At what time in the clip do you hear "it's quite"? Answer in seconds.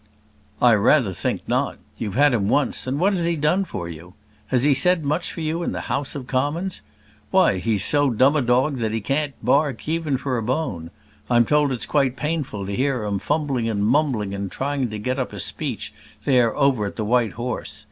11.71-12.15